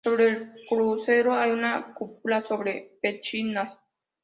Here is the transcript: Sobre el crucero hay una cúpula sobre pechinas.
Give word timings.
Sobre 0.03 0.29
el 0.29 0.51
crucero 0.67 1.35
hay 1.35 1.51
una 1.51 1.93
cúpula 1.93 2.43
sobre 2.43 2.97
pechinas. 3.03 3.77